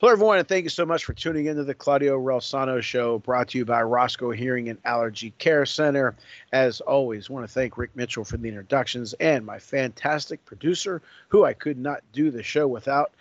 [0.00, 3.50] Hello, everyone, and thank you so much for tuning into the Claudio Relsano Show, brought
[3.50, 6.16] to you by Roscoe Hearing and Allergy Care Center.
[6.52, 11.44] As always, want to thank Rick Mitchell for the introductions and my fantastic producer, who
[11.44, 13.12] I could not do the show without,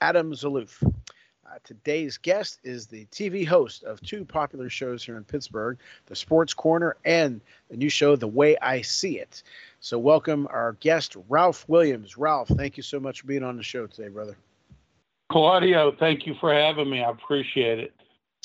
[0.00, 0.82] Adam Zaloof.
[0.82, 6.16] Uh, today's guest is the TV host of two popular shows here in Pittsburgh, The
[6.16, 9.42] Sports Corner and the new show, The Way I See It.
[9.80, 12.16] So, welcome our guest, Ralph Williams.
[12.16, 14.34] Ralph, thank you so much for being on the show today, brother.
[15.32, 17.02] Claudio, thank you for having me.
[17.02, 17.94] I appreciate it.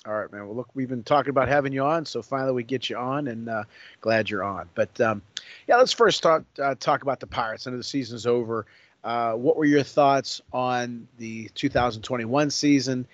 [0.06, 0.48] All right, man.
[0.48, 3.28] Well, look, we've been talking about having you on, so finally we get you on,
[3.28, 3.64] and uh,
[4.00, 4.70] glad you're on.
[4.74, 5.22] But um,
[5.68, 7.68] yeah, let's first talk uh, talk about the Pirates.
[7.68, 8.66] I know the season's over.
[9.04, 13.06] Uh, what were your thoughts on the 2021 season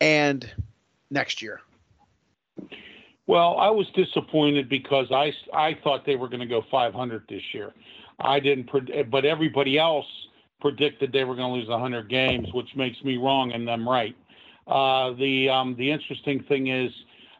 [0.00, 0.50] and
[1.10, 1.60] next year?
[3.26, 7.42] Well, I was disappointed because I I thought they were going to go 500 this
[7.52, 7.74] year.
[8.18, 8.70] I didn't,
[9.10, 10.06] but everybody else
[10.60, 14.16] predicted they were going to lose 100 games, which makes me wrong and them right.
[14.66, 16.92] Uh, the um, the interesting thing is,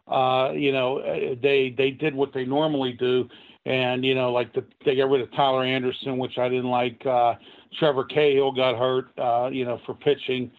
[0.08, 3.28] uh, you know, they they did what they normally do,
[3.66, 7.04] and you know, like the, they got rid of Tyler Anderson, which I didn't like.
[7.04, 7.34] Uh,
[7.78, 10.50] Trevor Cahill got hurt, uh, you know, for pitching,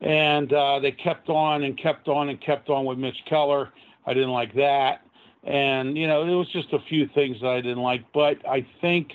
[0.00, 3.70] and uh, they kept on and kept on and kept on with Mitch Keller.
[4.04, 5.02] I didn't like that,
[5.44, 8.66] and you know, it was just a few things that I didn't like, but I
[8.80, 9.12] think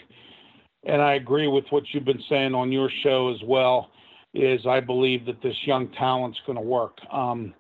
[0.86, 3.90] and I agree with what you've been saying on your show as well.
[4.34, 6.98] Is I believe that this young talent's going to work.
[7.12, 7.54] Um,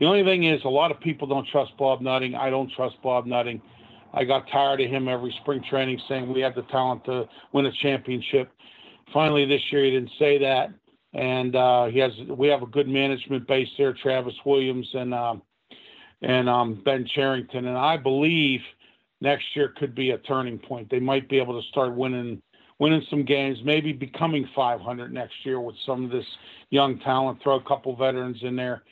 [0.00, 2.34] the only thing is, a lot of people don't trust Bob Nutting.
[2.34, 3.62] I don't trust Bob Nutting.
[4.12, 7.66] I got tired of him every spring training saying we have the talent to win
[7.66, 8.50] a championship.
[9.14, 10.70] Finally, this year he didn't say that,
[11.14, 12.12] and uh, he has.
[12.28, 15.42] We have a good management base there, Travis Williams and um,
[16.22, 18.60] and um, Ben Cherington, and I believe
[19.20, 20.90] next year could be a turning point.
[20.90, 22.42] They might be able to start winning
[22.80, 26.26] winning some games, maybe becoming 500 next year with some of this
[26.70, 27.40] young talent.
[27.42, 28.82] Throw a couple veterans in there.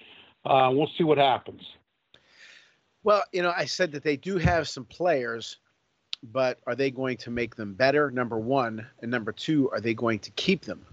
[0.44, 1.62] Uh, we'll see what happens.
[3.02, 5.56] Well, you know, I said that they do have some players,
[6.22, 8.10] but are they going to make them better?
[8.10, 10.84] Number one, and number two, are they going to keep them?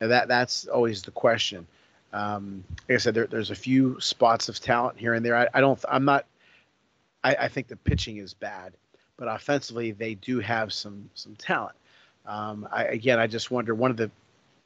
[0.00, 1.66] Now that that's always the question.
[2.12, 5.36] Um, like I said, there, there's a few spots of talent here and there.
[5.36, 5.82] I, I don't.
[5.90, 6.26] I'm not.
[7.24, 8.74] I, I think the pitching is bad,
[9.16, 11.74] but offensively they do have some some talent.
[12.28, 14.10] Um, I, again, I just wonder one of the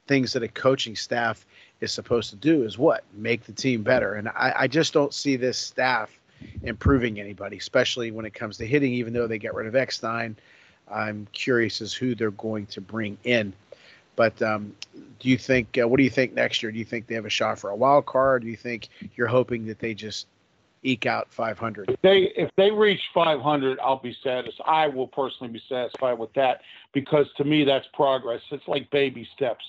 [0.09, 1.47] things that a coaching staff
[1.81, 5.15] is supposed to do is what make the team better, and I, I just don't
[5.15, 6.19] see this staff
[6.65, 8.93] improving anybody, especially when it comes to hitting.
[8.93, 10.37] Even though they get rid of Eckstein,
[10.91, 13.53] I'm curious as who they're going to bring in.
[14.17, 14.75] But um,
[15.21, 15.79] do you think?
[15.81, 16.73] Uh, what do you think next year?
[16.73, 18.43] Do you think they have a shot for a wild card?
[18.43, 20.27] Do you think you're hoping that they just
[20.83, 21.91] eke out 500.
[21.91, 24.65] If they if they reach 500, I'll be satisfied.
[24.67, 26.61] I will personally be satisfied with that
[26.93, 28.41] because to me that's progress.
[28.51, 29.65] It's like baby steps.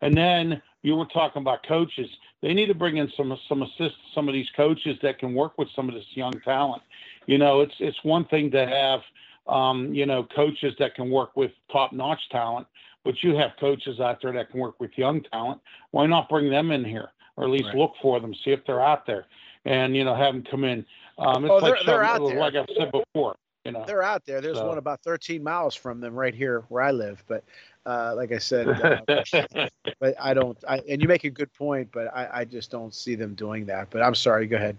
[0.00, 2.08] And then you were talking about coaches.
[2.42, 5.56] They need to bring in some some assist some of these coaches that can work
[5.58, 6.82] with some of this young talent.
[7.26, 9.00] You know, it's it's one thing to have
[9.46, 12.66] um, you know coaches that can work with top notch talent,
[13.04, 15.60] but you have coaches out there that can work with young talent.
[15.90, 17.76] Why not bring them in here, or at least right.
[17.76, 19.26] look for them, see if they're out there?
[19.64, 20.84] And you know have them come in.
[21.18, 22.38] Um, it's oh, like, they're, they're out there.
[22.38, 23.36] like I've said before.
[23.64, 24.42] You know, they're out there.
[24.42, 24.68] There's so.
[24.68, 27.24] one about 13 miles from them right here where I live.
[27.26, 27.44] But
[27.86, 29.00] uh, like I said, uh,
[30.00, 30.58] but I don't.
[30.68, 33.64] I, and you make a good point, but I, I just don't see them doing
[33.66, 33.88] that.
[33.90, 34.46] But I'm sorry.
[34.46, 34.76] Go ahead.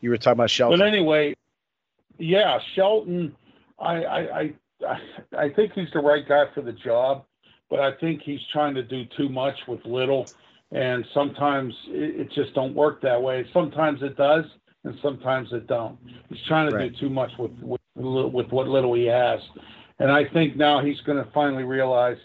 [0.00, 0.78] You were talking about Shelton.
[0.78, 1.34] But anyway,
[2.18, 3.36] yeah, Shelton.
[3.78, 4.54] I I
[4.86, 5.00] I,
[5.36, 7.24] I think he's the right guy for the job,
[7.68, 10.26] but I think he's trying to do too much with little
[10.72, 13.44] and sometimes it, it, just don't work that way.
[13.52, 14.44] Sometimes it does,
[14.84, 15.98] and sometimes it don't.
[16.28, 16.92] He's trying to right.
[16.92, 19.40] do too much with, with with what little he has,
[19.98, 22.18] and I think now he's going to finally realize.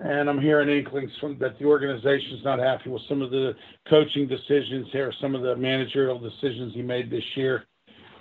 [0.00, 3.56] And I'm hearing inklings from that the organization's not happy with some of the
[3.88, 7.64] coaching decisions here, some of the managerial decisions he made this year,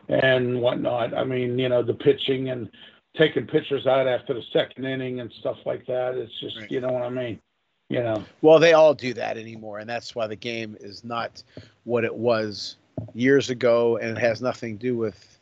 [0.10, 1.16] and whatnot.
[1.16, 2.68] I mean, you know, the pitching and
[3.16, 6.16] taking pitchers out after the second inning and stuff like that.
[6.16, 6.72] It's just, right.
[6.72, 7.40] you know what I mean
[7.90, 8.24] you know.
[8.42, 11.44] Well, they all do that anymore, and that's why the game is not
[11.86, 12.78] what it was
[13.14, 15.40] years ago, and it has nothing to do with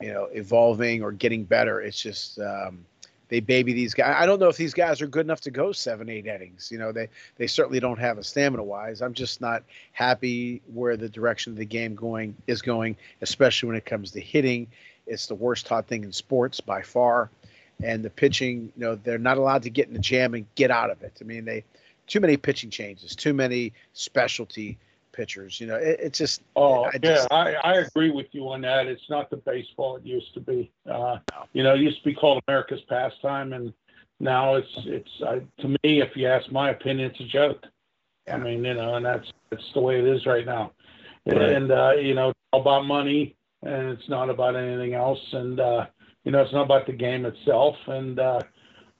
[0.00, 1.80] you know evolving or getting better.
[1.80, 2.84] It's just um,
[3.28, 4.16] they baby these guys.
[4.18, 6.70] I don't know if these guys are good enough to go seven, eight innings.
[6.70, 9.02] You know, they they certainly don't have a stamina wise.
[9.02, 9.62] I'm just not
[9.92, 14.20] happy where the direction of the game going is going, especially when it comes to
[14.20, 14.68] hitting
[15.06, 17.30] It's the worst taught thing in sports by far.
[17.82, 20.70] And the pitching, you know, they're not allowed to get in the jam and get
[20.70, 21.18] out of it.
[21.20, 21.64] I mean, they
[22.06, 24.78] too many pitching changes, too many specialty
[25.12, 25.60] pitchers.
[25.60, 26.42] You know, it, it's just.
[26.54, 28.86] Oh I just, yeah, I, I agree with you on that.
[28.86, 30.70] It's not the baseball it used to be.
[30.90, 31.18] Uh,
[31.52, 33.72] you know, it used to be called America's pastime, and
[34.20, 37.64] now it's it's uh, to me, if you ask my opinion, it's a joke.
[38.26, 38.36] Yeah.
[38.36, 40.72] I mean, you know, and that's that's the way it is right now.
[41.26, 41.40] Right.
[41.40, 45.20] And uh, you know, it's all about money, and it's not about anything else.
[45.32, 45.86] And uh,
[46.26, 48.40] you know, it's not about the game itself, and uh,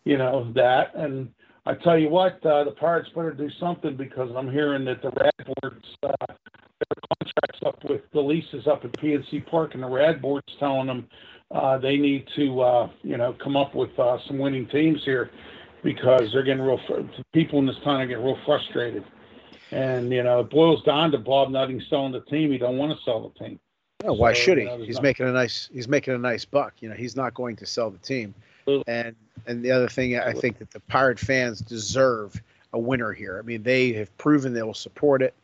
[0.05, 0.95] you know that.
[0.95, 1.29] And
[1.67, 5.11] I tell you what, uh, the Pirates better do something because I'm hearing that the
[5.11, 9.89] Rad Board's uh, their contracts up with the leases up at PNC Park, and the
[9.89, 11.09] Rad Board's telling them
[11.51, 15.33] uh, they need to, uh, you know, come up with uh, some winning teams here
[15.83, 16.79] because they're getting real.
[17.35, 19.05] People in this town are getting real frustrated,
[19.73, 22.53] and you know, it boils down to Bob Nutting selling the team.
[22.53, 23.59] He don't want to sell the team.
[24.13, 24.69] Why so, should he?
[24.85, 25.69] He's making a nice.
[25.73, 26.75] He's making a nice buck.
[26.81, 28.35] You know, he's not going to sell the team.
[28.87, 29.15] And
[29.47, 32.41] and the other thing, I think that the Pirate fans deserve
[32.73, 33.39] a winner here.
[33.39, 35.35] I mean, they have proven they will support it.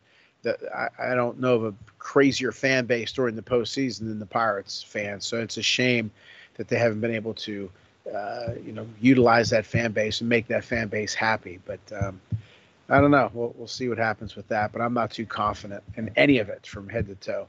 [0.43, 4.27] That I, I don't know of a crazier fan base during the postseason than the
[4.27, 5.25] Pirates fans.
[5.25, 6.11] So it's a shame
[6.57, 7.71] that they haven't been able to,
[8.13, 11.61] uh, you know, utilize that fan base and make that fan base happy.
[11.65, 12.21] But um,
[12.89, 13.31] I don't know.
[13.33, 14.73] We'll, we'll see what happens with that.
[14.73, 17.47] But I'm not too confident in any of it from head to toe.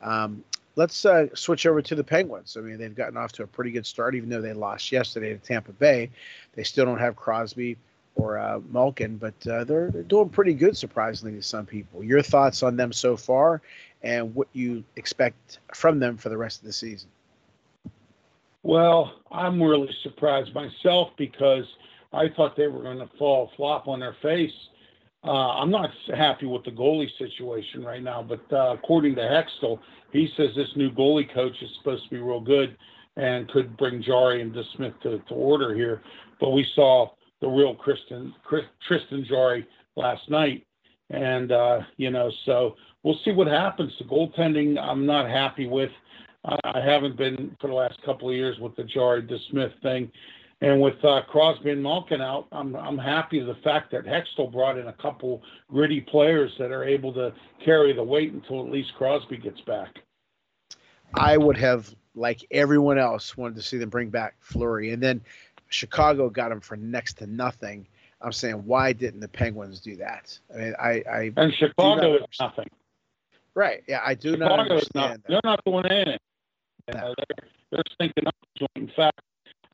[0.00, 0.44] Um,
[0.76, 2.56] let's uh, switch over to the Penguins.
[2.56, 5.32] I mean, they've gotten off to a pretty good start, even though they lost yesterday
[5.32, 6.10] to Tampa Bay.
[6.54, 7.76] They still don't have Crosby
[8.14, 12.02] or uh, Malkin, but uh, they're, they're doing pretty good, surprisingly, to some people.
[12.02, 13.62] Your thoughts on them so far
[14.02, 17.08] and what you expect from them for the rest of the season?
[18.62, 21.64] Well, I'm really surprised myself because
[22.12, 24.52] I thought they were going to fall flop on their face.
[25.24, 29.80] Uh, I'm not happy with the goalie situation right now, but uh, according to Hextall,
[30.12, 32.76] he says this new goalie coach is supposed to be real good
[33.16, 36.02] and could bring Jarry and DeSmith to, to order here.
[36.40, 37.10] But we saw
[37.40, 38.32] the real Tristan,
[38.86, 39.66] Tristan Jarry
[39.96, 40.64] last night.
[41.10, 43.92] And, uh, you know, so we'll see what happens.
[43.98, 45.90] The goaltending, I'm not happy with.
[46.44, 50.10] I haven't been for the last couple of years with the Jarry DeSmith thing.
[50.60, 54.50] And with uh, Crosby and Malkin out, I'm I'm happy with the fact that Hextall
[54.50, 57.32] brought in a couple gritty players that are able to
[57.64, 60.00] carry the weight until at least Crosby gets back.
[61.14, 65.20] I would have, like everyone else, wanted to see them bring back Fleury, and then
[65.68, 67.86] Chicago got him for next to nothing.
[68.20, 70.36] I'm saying, why didn't the Penguins do that?
[70.52, 72.68] I mean, I, I and Chicago is nothing.
[73.54, 73.84] Right?
[73.86, 75.22] Yeah, I do Chicago not understand.
[75.28, 76.18] Not, they're not doing anything.
[76.88, 78.70] You know, they're, they're thinking up joint.
[78.74, 79.20] In fact,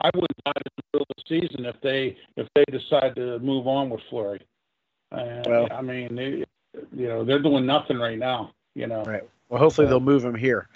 [0.00, 3.16] I wouldn't buy it in the middle of the season if they if they decide
[3.16, 4.02] to move on with.
[5.12, 6.44] And, well, I mean, they,
[6.94, 8.52] you know, they're doing nothing right now.
[8.74, 9.04] You know.
[9.04, 9.22] Right.
[9.48, 10.68] Well, hopefully so, they'll move him here.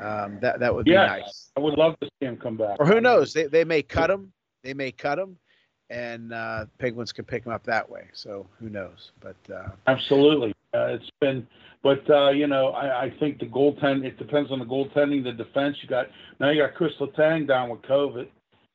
[0.00, 1.50] Um, that that would be yes, nice.
[1.56, 2.76] I would love to see him come back.
[2.78, 3.32] Or who knows?
[3.32, 4.32] They they may cut him.
[4.62, 5.38] They may cut him,
[5.90, 8.08] and uh, Penguins could pick him up that way.
[8.12, 9.12] So who knows?
[9.20, 11.46] But uh, absolutely, uh, it's been.
[11.82, 14.04] But uh, you know, I, I think the goaltend.
[14.04, 15.76] It depends on the goaltending, the defense.
[15.82, 16.50] You got now.
[16.50, 18.28] You got Chris Letang down with COVID,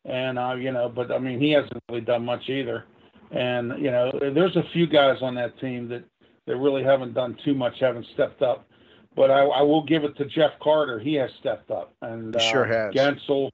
[0.06, 2.86] and uh, you know, but I mean, he hasn't really done much either.
[3.32, 6.04] And you know, there's a few guys on that team that
[6.46, 8.68] that really haven't done too much, haven't stepped up.
[9.16, 11.00] But I, I will give it to Jeff Carter.
[11.00, 12.94] He has stepped up, and uh, sure has.
[12.94, 13.50] Guentzel,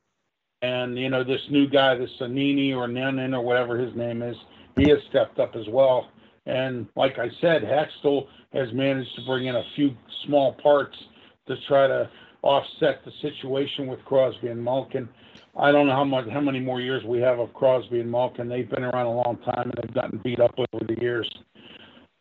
[0.61, 4.35] and you know this new guy, this Sanini or Nenin or whatever his name is,
[4.77, 6.09] he has stepped up as well.
[6.45, 10.97] And like I said, Hextall has managed to bring in a few small parts
[11.47, 12.09] to try to
[12.41, 15.09] offset the situation with Crosby and Malkin.
[15.57, 18.47] I don't know how much, how many more years we have of Crosby and Malkin.
[18.47, 21.29] They've been around a long time and they've gotten beat up over the years.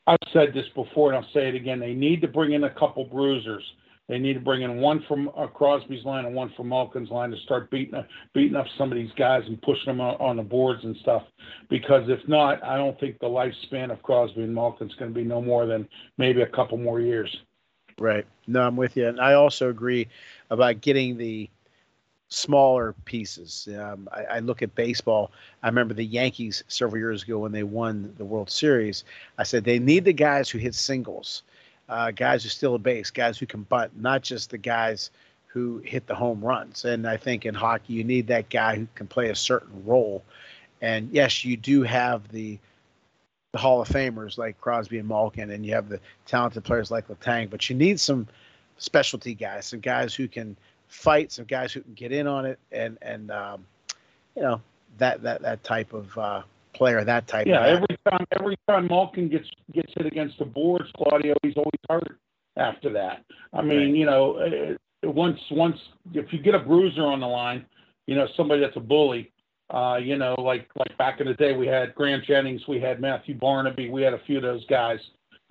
[0.07, 1.81] I've said this before and I'll say it again.
[1.81, 3.63] They need to bring in a couple bruisers.
[4.09, 7.31] They need to bring in one from uh, Crosby's line and one from Malkin's line
[7.31, 10.37] to start beating uh, beating up some of these guys and pushing them on, on
[10.39, 11.25] the boards and stuff.
[11.69, 15.25] Because if not, I don't think the lifespan of Crosby and Malkin's going to be
[15.25, 17.37] no more than maybe a couple more years.
[17.99, 18.25] Right.
[18.47, 20.09] No, I'm with you, and I also agree
[20.51, 21.51] about getting the
[22.29, 23.69] smaller pieces.
[23.79, 25.33] Um, I, I, look at baseball.
[25.63, 29.05] I remember the Yankees several years ago when they won the World Series.
[29.39, 31.43] I said they need the guys who hit singles,
[31.89, 35.11] uh, guys who steal a base, guys who can bunt, not just the guys
[35.47, 36.85] who hit the home runs.
[36.85, 40.23] And I think in hockey, you need that guy who can play a certain role.
[40.83, 42.59] And yes, you do have the
[43.53, 47.09] the Hall of Famers like Crosby and Malkin, and you have the talented players like
[47.09, 48.29] Letang, but you need some
[48.77, 50.55] specialty guys, some guys who can
[50.89, 53.65] fight, some guys who can get in on it, and and um,
[54.35, 54.61] you know
[54.99, 56.43] that that that type of uh,
[56.75, 57.47] player, that type.
[57.47, 61.81] Yeah, every time every time Malkin gets gets hit against the boards, Claudio, he's always
[61.89, 62.19] hurt
[62.57, 63.25] after that.
[63.53, 63.95] I mean, right.
[63.95, 65.77] you know, uh, once once
[66.15, 67.65] if you get a bruiser on the line,
[68.07, 69.31] you know somebody that's a bully.
[69.71, 73.01] Uh, you know, like like back in the day, we had Grant Jennings, we had
[73.01, 74.99] Matthew Barnaby, we had a few of those guys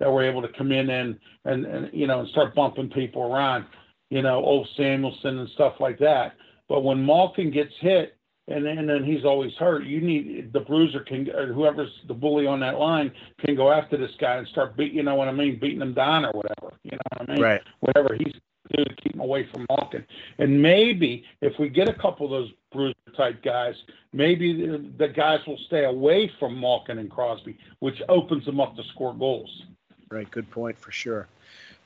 [0.00, 3.32] that were able to come in and and, and you know and start bumping people
[3.32, 3.64] around.
[4.10, 6.34] You know, Ulf Samuelsson and stuff like that.
[6.68, 8.14] But when Malkin gets hit,
[8.48, 9.84] and then, and then he's always hurt.
[9.84, 13.12] You need the bruiser can or whoever's the bully on that line
[13.44, 14.92] can go after this guy and start beat.
[14.92, 15.58] You know what I mean?
[15.58, 16.74] Beating him down or whatever.
[16.82, 17.42] You know what I mean?
[17.42, 17.60] Right.
[17.80, 18.32] Whatever he's
[18.74, 20.04] do to keep him away from Malkin.
[20.38, 23.74] And maybe if we get a couple of those bruiser type guys,
[24.12, 28.76] maybe the, the guys will stay away from Malkin and Crosby, which opens them up
[28.76, 29.64] to score goals.
[30.10, 30.30] Right.
[30.30, 31.28] Good point for sure.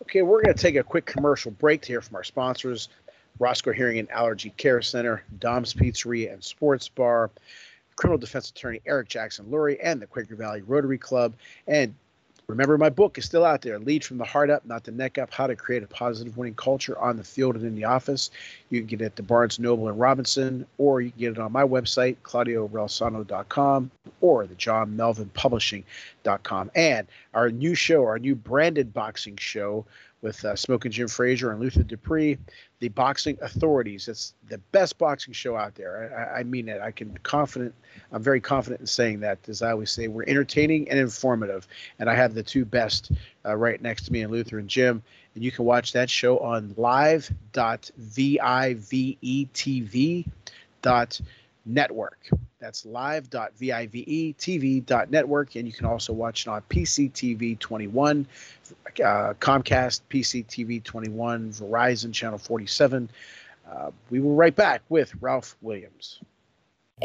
[0.03, 2.89] Okay, we're going to take a quick commercial break to hear from our sponsors.
[3.39, 7.31] Roscoe Hearing and Allergy Care Center, Dom's Pizzeria and Sports Bar,
[7.95, 11.35] criminal defense attorney Eric Jackson Lurie, and the Quaker Valley Rotary Club.
[11.69, 11.95] And
[12.47, 15.19] remember, my book is still out there Lead from the Heart Up, Not the Neck
[15.19, 18.31] Up How to Create a Positive Winning Culture on the Field and in the Office.
[18.71, 21.39] You can get it at the Barnes Noble and Robinson, or you can get it
[21.39, 26.71] on my website, Claudio.Relsano.com, or the John Melvin Publishing.com.
[26.75, 29.85] And our new show, our new branded boxing show,
[30.23, 32.39] with uh, Smoking Jim Frazier and Luther Dupree,
[32.79, 34.09] the Boxing Authorities.
[34.09, 36.31] It's the best boxing show out there.
[36.35, 36.81] I, I, mean it.
[36.81, 37.75] I can confident.
[38.13, 39.39] I'm very confident in saying that.
[39.49, 41.67] As I always say, we're entertaining and informative,
[41.99, 43.11] and I have the two best
[43.45, 45.03] uh, right next to me, and Luther and Jim.
[45.35, 46.73] And you can watch that show on
[51.67, 52.31] live.vivetv.network.
[52.59, 58.27] That's live.vivetv.network, and you can also watch it on PCTV 21,
[58.69, 63.11] uh, Comcast, PCTV 21, Verizon Channel 47.
[63.71, 66.21] Uh, we will right back with Ralph Williams.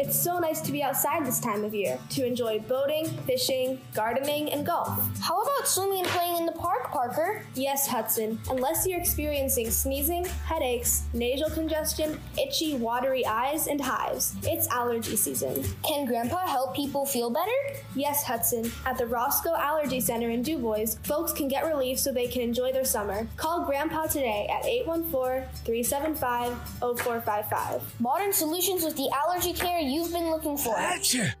[0.00, 4.48] It's so nice to be outside this time of year to enjoy boating, fishing, gardening,
[4.52, 4.96] and golf.
[5.20, 7.44] How about swimming and playing in the park, Parker?
[7.54, 8.38] Yes, Hudson.
[8.48, 15.64] Unless you're experiencing sneezing, headaches, nasal congestion, itchy, watery eyes, and hives, it's allergy season.
[15.82, 17.50] Can Grandpa help people feel better?
[17.96, 18.70] Yes, Hudson.
[18.86, 22.72] At the Roscoe Allergy Center in DuBois, folks can get relief so they can enjoy
[22.72, 23.26] their summer.
[23.36, 28.00] Call Grandpa today at 814 375 0455.
[28.00, 30.74] Modern solutions with the allergy care you've been looking for.
[30.76, 31.34] Gotcha.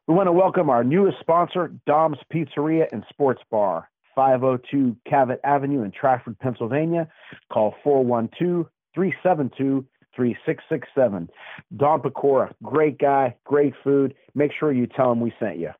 [0.07, 5.83] We want to welcome our newest sponsor, Dom's Pizzeria and Sports Bar, 502 Cavett Avenue
[5.83, 7.09] in Trafford, Pennsylvania.
[7.51, 9.83] Call 412-372-3667.
[11.75, 14.13] Dom Pecora, great guy, great food.
[14.33, 15.71] Make sure you tell him we sent you.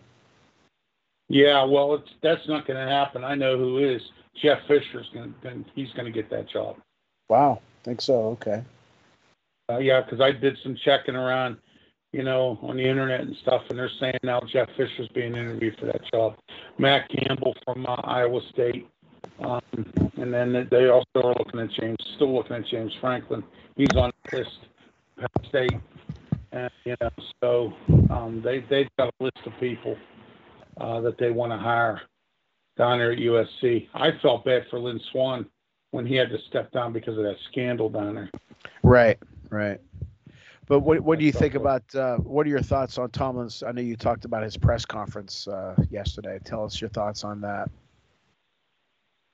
[1.27, 3.23] Yeah, well, it's that's not going to happen.
[3.23, 4.01] I know who is.
[4.39, 6.77] Jeff Fisher's going to he's going to get that job.
[7.29, 8.29] Wow, think so.
[8.29, 8.63] Okay.
[9.71, 11.57] Uh, yeah, because I did some checking around
[12.11, 15.77] you know, on the internet and stuff, and they're saying now Jeff Fisher's being interviewed
[15.79, 16.35] for that job.
[16.77, 18.87] Matt Campbell from uh, Iowa State,
[19.39, 19.61] um,
[20.17, 23.43] and then they also are looking at James, still looking at James Franklin.
[23.75, 24.57] He's on the list,
[25.17, 25.79] Penn State,
[26.51, 27.09] and you know,
[27.41, 27.73] so
[28.09, 29.95] um, they they've got a list of people
[30.81, 32.01] uh, that they want to hire
[32.77, 33.87] down there at USC.
[33.93, 35.45] I felt bad for Lynn Swann
[35.91, 38.31] when he had to step down because of that scandal down there.
[38.83, 39.79] Right, right.
[40.69, 43.63] But what what do you think about uh, what are your thoughts on Tomlin's?
[43.63, 46.39] I know you talked about his press conference uh, yesterday.
[46.45, 47.69] Tell us your thoughts on that.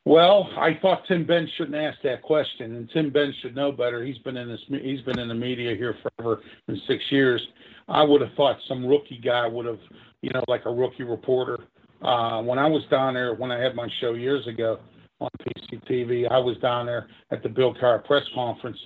[0.06, 4.04] Well, I thought Tim Benz shouldn't ask that question, and Tim Benz should know better.
[4.06, 4.62] He's been in this.
[4.70, 7.46] He's been in the media here forever in six years.
[7.90, 9.80] I would have thought some rookie guy would have,
[10.22, 11.60] you know, like a rookie reporter.
[12.02, 14.80] Uh, when I was down there, when I had my show years ago
[15.20, 18.78] on PCTV, I was down there at the Bill Cowher press conference,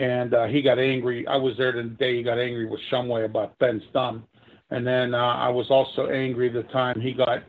[0.00, 1.26] and uh, he got angry.
[1.26, 4.24] I was there the day he got angry with Shumway about Ben's thumb,
[4.70, 7.42] and then uh, I was also angry the time he got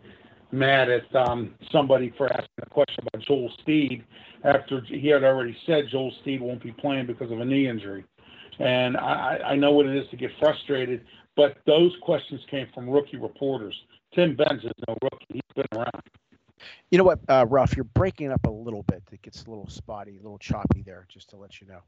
[0.52, 4.04] mad at um, somebody for asking a question about Joel Steed
[4.44, 8.04] after he had already said Joel Steed won't be playing because of a knee injury.
[8.60, 11.06] And I, I know what it is to get frustrated,
[11.38, 13.76] but those questions came from rookie reporters.
[14.14, 16.04] Tim Benz is no rookie; he's been around.
[16.90, 19.04] You know what, uh, Ruff, you're breaking up a little bit.
[19.12, 21.06] It gets a little spotty, a little choppy there.
[21.10, 21.80] Just to let you know.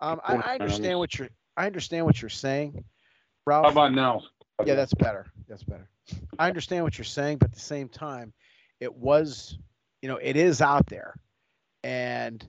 [0.00, 1.28] Um, I, I understand what you're.
[1.56, 2.84] I understand what you're saying,
[3.46, 3.64] Ralph.
[3.66, 4.22] How about now?
[4.64, 5.26] Yeah, that's better.
[5.48, 5.88] That's better.
[6.38, 8.32] I understand what you're saying, but at the same time,
[8.78, 9.58] it was,
[10.02, 11.14] you know, it is out there,
[11.82, 12.46] and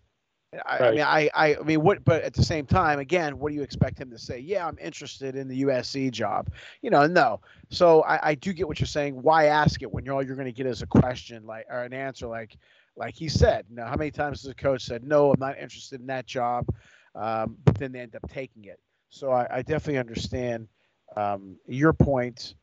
[0.66, 2.04] I, I mean, I, I, I mean, what?
[2.04, 4.40] But at the same time, again, what do you expect him to say?
[4.40, 6.50] Yeah, I'm interested in the USC job.
[6.82, 7.40] You know, no.
[7.70, 9.22] So I, I do get what you're saying.
[9.22, 11.84] Why ask it when you're all you're going to get is a question like or
[11.84, 12.58] an answer like,
[12.98, 13.66] like he said.
[13.70, 16.68] Now, how many times has the coach said, "No, I'm not interested in that job,"
[17.16, 18.80] um, but then they end up taking it.
[19.10, 20.68] So I, I definitely understand
[21.16, 22.56] um, your point,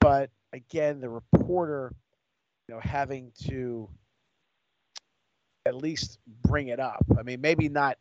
[0.00, 1.92] but again, the reporter,
[2.68, 3.88] you know, having to
[5.66, 7.04] at least bring it up.
[7.18, 7.98] I mean, maybe not.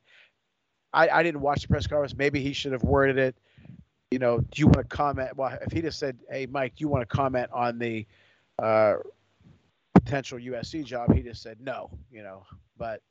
[0.94, 2.16] I, I didn't watch the press conference.
[2.16, 3.36] Maybe he should have worded it.
[4.12, 5.36] You know, do you want to comment?
[5.36, 8.06] Well, if he just said, "Hey, Mike, do you want to comment on the
[8.62, 8.96] uh,
[9.96, 11.90] potential USC job?" He just said no.
[12.12, 12.46] You know,
[12.78, 13.02] but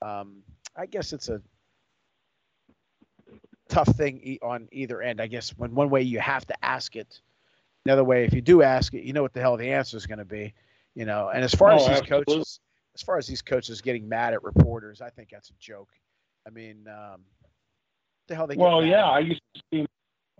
[0.00, 0.42] um,
[0.76, 1.40] I guess it's a
[3.68, 5.20] tough thing on either end.
[5.20, 7.20] I guess when one way you have to ask it,
[7.84, 10.06] another way if you do ask it, you know what the hell the answer is
[10.06, 10.54] going to be.
[10.94, 12.34] You know, and as far Oh, as these absolutely.
[12.36, 12.60] coaches,
[12.94, 15.90] as far as these coaches getting mad at reporters, I think that's a joke.
[16.46, 17.22] I mean, um,
[18.28, 19.14] the hell they get Well, mad yeah, at?
[19.14, 19.86] I used to see him.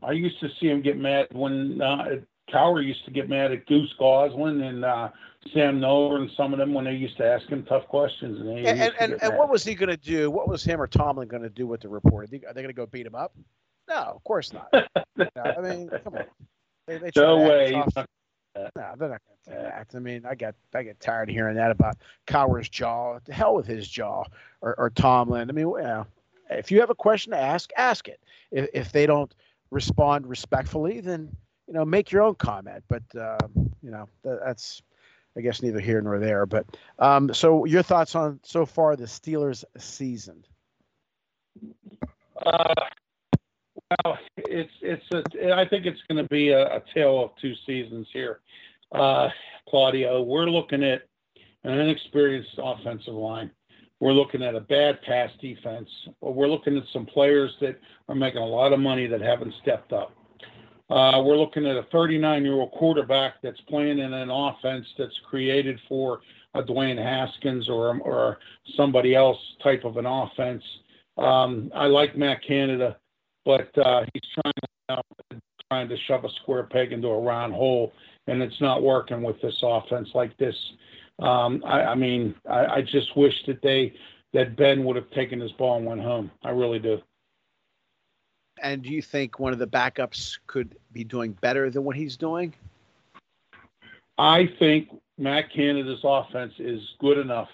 [0.03, 2.17] I used to see him get mad when uh,
[2.53, 5.09] Cowher used to get mad at Goose Goslin and uh,
[5.53, 8.39] Sam Nover and some of them when they used to ask him tough questions.
[8.41, 10.31] And, And, and, and, and what was he going to do?
[10.31, 12.25] What was him or Tomlin going to do with the reporter?
[12.25, 13.35] Are they, going to go beat him up?
[13.89, 14.69] No, of course not.
[15.17, 16.25] No, I mean, come on.
[16.89, 17.83] They, they no way.
[18.55, 18.71] Tough.
[18.77, 19.87] No, they're not going to do that.
[19.95, 23.19] I mean, I get I get tired of hearing that about Cowher's jaw.
[23.19, 24.25] To hell with his jaw
[24.61, 25.51] or, or Tomlin.
[25.51, 26.07] I mean, you know,
[26.51, 28.21] if you have a question to ask, ask it.
[28.51, 29.35] If, if they don't
[29.71, 31.35] respond respectfully, then
[31.67, 32.85] you know, make your own comment.
[32.89, 34.83] But um, you know, that, that's
[35.37, 36.47] I guess neither here nor there.
[36.47, 36.67] But
[36.99, 40.45] um, so your thoughts on so far the Steelers season?
[42.45, 42.75] Uh,
[44.05, 45.53] well, it's it's a.
[45.53, 48.41] I think it's going to be a, a tale of two seasons here,
[48.93, 49.29] uh,
[49.69, 50.23] Claudio.
[50.23, 51.03] We're looking at
[51.65, 53.51] an inexperienced offensive line.
[54.01, 55.89] We're looking at a bad pass defense.
[56.21, 57.79] We're looking at some players that
[58.09, 60.13] are making a lot of money that haven't stepped up.
[60.91, 66.21] Uh, we're looking at a 39-year-old quarterback that's playing in an offense that's created for
[66.55, 68.39] a Dwayne Haskins or or
[68.77, 70.63] somebody else type of an offense.
[71.17, 72.99] Um, I like Matt Canada,
[73.45, 77.93] but uh, he's trying to, trying to shove a square peg into a round hole,
[78.27, 80.57] and it's not working with this offense like this.
[81.21, 83.95] Um, I, I mean, I, I just wish that they
[84.33, 86.31] that Ben would have taken his ball and went home.
[86.43, 87.01] I really do.
[88.63, 92.17] And do you think one of the backups could be doing better than what he's
[92.17, 92.55] doing?
[94.19, 97.49] I think Matt Canada's offense is good enough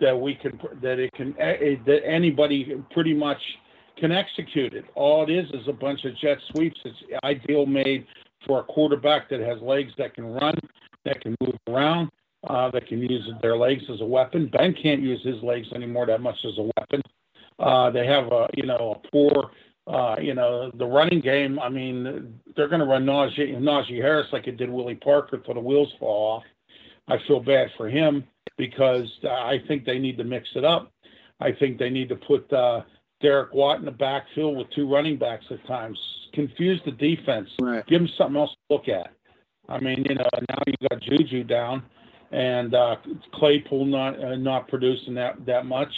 [0.00, 3.40] that we can that it can eh, that anybody pretty much
[3.98, 4.84] can execute it.
[4.94, 6.78] All it is is a bunch of jet sweeps.
[6.84, 8.06] It's ideal made
[8.46, 10.54] for a quarterback that has legs that can run,
[11.04, 12.10] that can move around,
[12.48, 14.48] uh, that can use their legs as a weapon.
[14.52, 17.02] Ben can't use his legs anymore that much as a weapon.
[17.58, 19.50] Uh, they have a you know a poor
[19.88, 21.58] uh, you know the running game.
[21.58, 25.54] I mean they're going to run Najee, Najee Harris like it did Willie Parker till
[25.54, 26.44] the wheels fall off.
[27.08, 28.24] I feel bad for him
[28.56, 30.92] because I think they need to mix it up.
[31.40, 32.82] I think they need to put uh,
[33.20, 35.98] Derek Watt in the backfield with two running backs at times.
[36.32, 37.48] Confuse the defense.
[37.60, 37.86] Right.
[37.86, 39.12] Give them something else to look at.
[39.68, 41.82] I mean, you know, now you got Juju down,
[42.32, 42.96] and uh,
[43.34, 45.92] Claypool not uh, not producing that that much,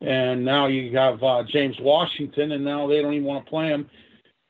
[0.00, 3.68] and now you have uh, James Washington, and now they don't even want to play
[3.68, 3.88] him.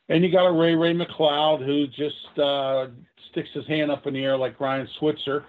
[0.08, 2.88] And you got a Ray Ray McCloud who just uh,
[3.30, 5.44] sticks his hand up in the air like Ryan Switzer.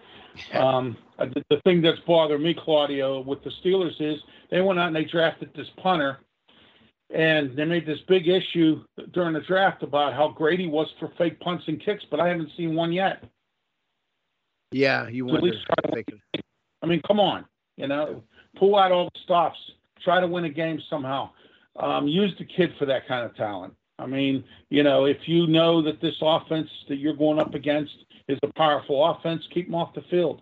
[0.54, 4.88] Um, the, the thing that's bothered me, Claudio, with the Steelers is they went out
[4.88, 6.20] and they drafted this punter,
[7.10, 11.12] and they made this big issue during the draft about how great he was for
[11.18, 13.24] fake punts and kicks, but I haven't seen one yet.
[14.72, 15.52] Yeah, you So wonder.
[15.52, 16.04] to-
[16.82, 17.46] I mean, come on,
[17.78, 18.24] you know,
[18.58, 19.58] pull out all the stops,
[20.02, 21.30] try to win a game somehow.
[21.76, 23.74] Um, use the kid for that kind of talent.
[24.00, 27.94] I mean, you know, if you know that this offense that you're going up against
[28.28, 30.42] is a powerful offense, keep him off the field.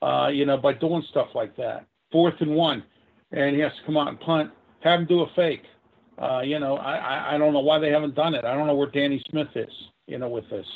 [0.00, 1.84] Uh, you know, by doing stuff like that.
[2.12, 2.84] Fourth and one,
[3.32, 4.50] and he has to come out and punt.
[4.80, 5.64] Have him do a fake.
[6.20, 8.44] Uh, you know, I, I I don't know why they haven't done it.
[8.44, 9.72] I don't know where Danny Smith is.
[10.06, 10.66] You know, with this.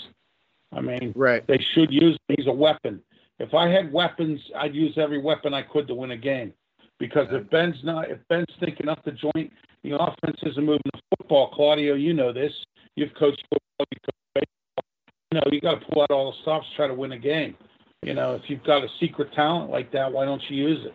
[0.72, 1.46] I mean, Right.
[1.46, 2.36] they should use him.
[2.36, 3.02] He's a weapon.
[3.38, 6.52] If I had weapons, I'd use every weapon I could to win a game.
[6.98, 9.52] Because if Ben's not, if Ben's thinking up the joint,
[9.82, 11.50] the offense isn't moving the football.
[11.50, 12.52] Claudio, you know this.
[12.94, 13.86] You've coached football.
[13.90, 14.84] You coach baseball.
[15.32, 17.18] You know, you got to pull out all the stops, to try to win a
[17.18, 17.56] game.
[18.02, 20.94] You know, if you've got a secret talent like that, why don't you use it?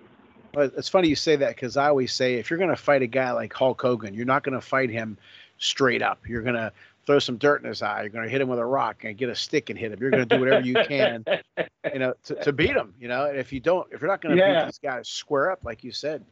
[0.58, 3.04] Well, it's funny you say that because I always say if you're going to fight
[3.04, 5.16] a guy like Hulk Hogan, you're not going to fight him
[5.60, 6.28] straight up.
[6.28, 6.72] You're going to
[7.06, 8.02] throw some dirt in his eye.
[8.02, 10.00] You're going to hit him with a rock and get a stick and hit him.
[10.02, 11.24] You're going to do whatever you can,
[11.94, 12.92] you know, to, to beat him.
[13.00, 14.62] You know, and if you don't, if you're not going to Yeah.
[14.62, 16.26] beat these guys square up, like you said,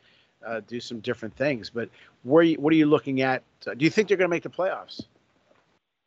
[0.43, 1.69] uh, do some different things.
[1.69, 1.89] But
[2.23, 3.43] where you, what are you looking at?
[3.67, 5.03] Uh, do you think they're going to make the playoffs?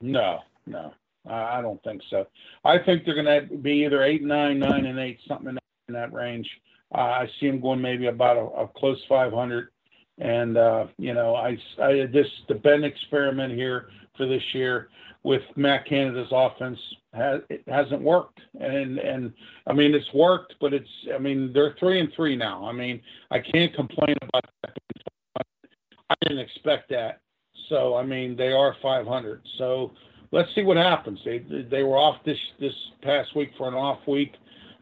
[0.00, 0.92] No, no,
[1.24, 2.26] I I don't think so.
[2.64, 5.56] I think they're going to be either eight, nine, nine, and eight, something
[5.88, 6.48] in that range.
[6.94, 9.68] Uh, I see them going maybe about a, a close 500.
[10.18, 14.88] And uh, you know, I, I this the Ben experiment here for this year
[15.22, 16.78] with Matt Canada's offense
[17.12, 18.40] has it hasn't worked.
[18.60, 19.32] And and
[19.66, 22.66] I mean it's worked, but it's I mean they're three and three now.
[22.66, 24.76] I mean I can't complain about that.
[26.10, 27.20] I didn't expect that.
[27.68, 29.42] So I mean they are 500.
[29.56, 29.92] So
[30.32, 31.20] let's see what happens.
[31.24, 34.34] They they were off this this past week for an off week.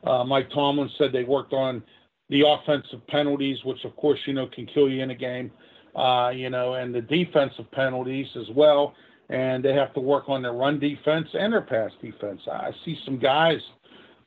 [0.07, 1.83] Uh, Mike Tomlin said they worked on
[2.29, 5.51] the offensive penalties, which of course you know can kill you in a game.
[5.95, 8.95] Uh, you know, and the defensive penalties as well.
[9.31, 12.41] And they have to work on their run defense and their pass defense.
[12.51, 13.61] I see some guys,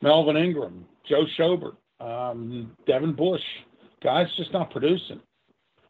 [0.02, 3.44] Melvin Ingram, Joe Schobert, um, Devin Bush,
[4.04, 5.22] guys just not producing.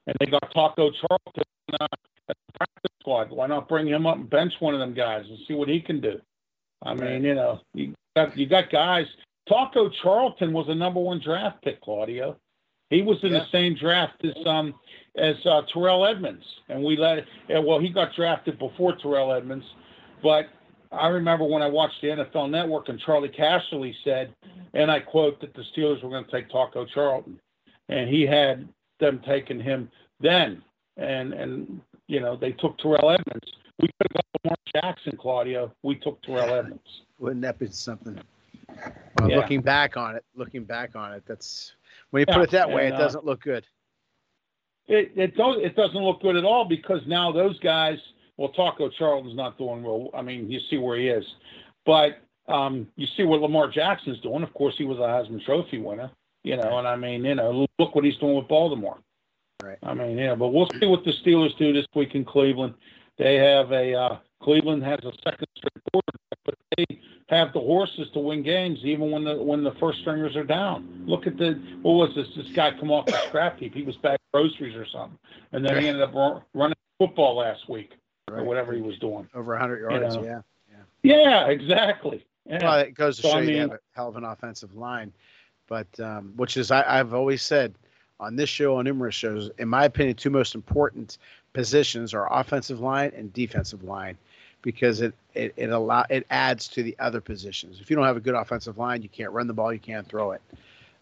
[0.06, 1.43] And they got Taco Charlton
[1.80, 1.88] uh,
[2.30, 3.32] at the practice squad.
[3.32, 5.80] Why not bring him up and bench one of them guys and see what he
[5.80, 6.19] can do?
[6.84, 9.06] I mean, you know, you got you got guys.
[9.50, 12.38] Taco Charlton was a number one draft pick, Claudio.
[12.90, 13.40] He was in Yeah.
[13.40, 14.74] the same draft as um
[15.18, 17.26] as uh, Terrell Edmunds, and we let.
[17.50, 19.66] Yeah, well, he got drafted before Terrell Edmunds,
[20.24, 20.48] but
[20.92, 24.34] I remember when I watched the NFL Network and Charley Casserly said,
[24.74, 27.40] and I quote that the Steelers were going to take Taco Charlton,
[27.90, 28.68] and he had
[29.00, 30.64] them taking him then,
[30.98, 33.52] and and you know they took Terrell Edmunds.
[33.82, 35.72] We could have got Lamar Jackson, Claudio.
[35.84, 37.04] We took Terrell Edmunds.
[37.20, 38.20] Wouldn't that be something?
[39.20, 39.38] Well, Yeah.
[39.38, 41.74] Looking back on it, looking back on it, that's
[42.12, 43.65] when you put it that way, and, it uh, doesn't look good.
[44.88, 48.00] It it does it doesn't look good at all because now those guys.
[48.38, 50.12] Well, Taco Charlton's not doing well.
[50.13, 51.26] I mean, you see where he is,
[51.86, 54.44] but um, you see what Lamar Jackson's doing.
[54.44, 56.10] Of course, he was a Heisman Trophy winner.
[56.44, 59.00] You know, and I mean, you know, look what he's doing with Baltimore.
[59.62, 59.78] Right.
[59.84, 62.76] I mean, yeah, but we'll see what the Steelers do this week in Cleveland.
[63.18, 66.86] They have a uh, Cleveland has a second straight quarterback, but they
[67.30, 71.04] have the horses to win games even when the when the first stringers are down.
[71.06, 72.28] Look at the what was this?
[72.36, 73.74] This guy come off the scrap heap.
[73.74, 75.18] He was back groceries or something,
[75.52, 77.94] and then he ended up running football last week
[78.30, 79.28] or whatever he was doing.
[79.34, 80.24] Over 100 yards, know.
[80.24, 80.42] yeah.
[81.02, 82.26] Yeah, exactly.
[82.46, 82.63] Yeah.
[82.63, 85.13] Well, it goes to So, show I you have a hell of an offensive line,
[85.68, 87.76] but um, which is I, I've always said
[88.20, 91.20] on this show, on numerous shows, in my opinion, two most important
[91.54, 94.18] positions are offensive line and defensive line,
[94.62, 97.80] because it it it allow it adds to the other positions.
[97.80, 100.08] If you don't have a good offensive line, you can't run the ball, you can't
[100.08, 100.41] throw it.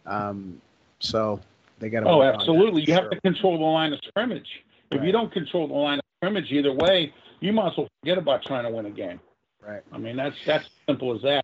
[0.06, 0.62] Um,
[1.00, 1.39] so
[1.80, 2.08] they got to.
[2.08, 2.84] Oh, absolutely.
[2.84, 4.63] You have to control the line of scrimmage.
[4.91, 5.06] If Right.
[5.08, 8.43] you don't control the line of scrimmage either way, you might as well forget about
[8.43, 9.20] trying to win a game.
[9.65, 9.82] Right.
[9.91, 11.43] I mean, that's that's simple as that.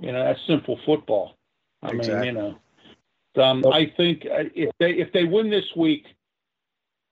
[0.00, 1.36] You know, that's simple football.
[1.82, 2.14] I Exactly.
[2.14, 2.32] mean, you
[3.34, 6.04] know, um, I think uh, if they if they win this week,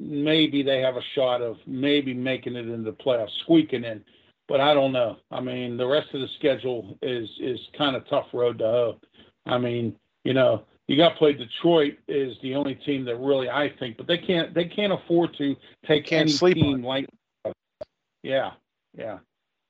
[0.00, 4.04] maybe they have a shot of maybe making it into the playoffs, squeaking in.
[4.46, 5.16] But I don't know.
[5.30, 9.00] I mean, the rest of the schedule is is kind of tough road to hoe.
[9.46, 13.48] I mean, you know, you got to play Detroit is the only team that really
[13.48, 17.06] I think, but they can't they can't afford to take Can't any sleep team like.
[18.22, 18.52] Yeah,
[18.96, 19.18] yeah.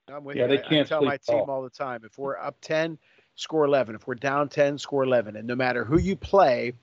[0.09, 0.49] I'm with Yeah, you.
[0.49, 1.51] they I- I can't tell my team all.
[1.51, 2.97] all the time: if we're up ten,
[3.35, 3.95] score eleven.
[3.95, 5.35] If we're down ten, score eleven.
[5.37, 6.73] And no matter who you play,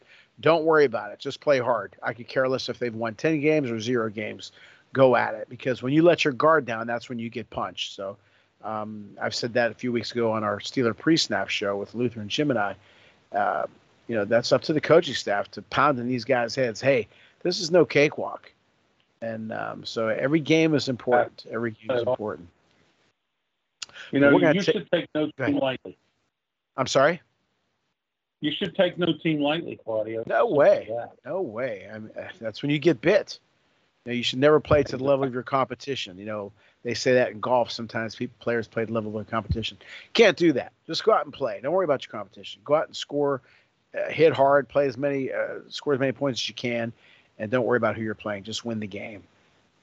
[0.40, 1.18] don't worry about it.
[1.18, 1.96] Just play hard.
[2.02, 4.52] I could care less if they've won ten games or zero games.
[4.92, 7.94] Go at it because when you let your guard down, that's when you get punched.
[7.94, 8.16] So.
[8.64, 12.20] Um, I've said that a few weeks ago on our Steeler pre-snap show with Luther
[12.20, 12.76] and Jim and I.
[13.34, 13.66] Uh,
[14.06, 16.80] you know, that's up to the coaching staff to pound in these guys' heads.
[16.80, 17.08] Hey,
[17.42, 18.52] this is no cakewalk.
[19.20, 21.46] And um, so every game is important.
[21.50, 22.48] Every game is important.
[24.10, 25.96] You know, you ta- should take no team lightly.
[26.76, 27.20] I'm sorry.
[28.40, 30.24] You should take no team lightly, Claudio.
[30.26, 30.88] No way.
[31.24, 31.88] No way.
[31.92, 33.38] I mean, that's when you get bit.
[34.04, 36.18] You, know, you should never play to the level of your competition.
[36.18, 37.70] You know, they say that in golf.
[37.70, 39.78] Sometimes people, players play to the level of their competition.
[40.12, 40.72] Can't do that.
[40.86, 41.60] Just go out and play.
[41.62, 42.60] Don't worry about your competition.
[42.64, 43.42] Go out and score,
[43.96, 46.92] uh, hit hard, play as many, uh, score as many points as you can,
[47.38, 48.44] and don't worry about who you're playing.
[48.44, 49.22] Just win the game.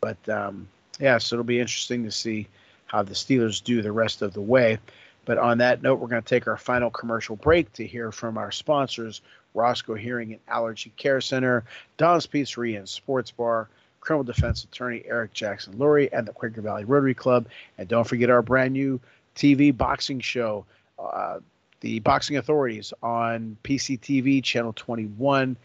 [0.01, 0.67] But um,
[0.99, 2.47] yeah, so it'll be interesting to see
[2.85, 4.79] how the Steelers do the rest of the way.
[5.25, 8.37] But on that note, we're going to take our final commercial break to hear from
[8.37, 9.21] our sponsors,
[9.53, 11.65] Roscoe Hearing and Allergy Care Center,
[11.97, 16.85] Dom's Pizzeria and Sports Bar, criminal defense attorney Eric Jackson Lurie, and the Quaker Valley
[16.85, 17.47] Rotary Club.
[17.77, 18.99] And don't forget our brand new
[19.35, 20.65] TV boxing show,
[20.97, 21.39] uh,
[21.81, 25.57] The Boxing Authorities on PCTV, Channel 21,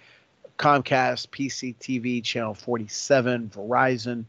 [0.59, 4.25] Comcast, PCTV, Channel 47, Verizon,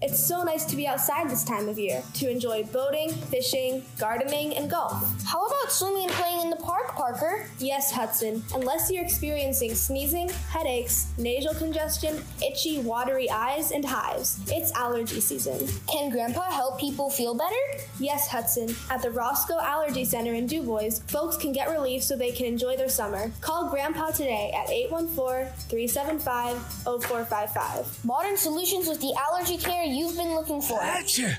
[0.00, 4.56] It's so nice to be outside this time of year to enjoy boating, fishing, gardening,
[4.56, 5.04] and golf.
[5.24, 7.46] How about swimming and playing in the park, Parker?
[7.58, 8.42] Yes, Hudson.
[8.52, 15.68] Unless you're experiencing sneezing, headaches, nasal congestion, itchy, watery eyes, and hives, it's allergy season.
[15.86, 17.84] Can Grandpa help people feel better?
[18.00, 18.74] Yes, Hudson.
[18.90, 22.76] At the Roscoe Allergy Center in DuBois, folks can get relief so they can enjoy
[22.76, 23.30] their summer.
[23.40, 28.04] Call Grandpa today at 814 375 0455.
[28.04, 30.78] Modern solutions with the allergy care you've been looking for.
[30.80, 31.38] Gotcha.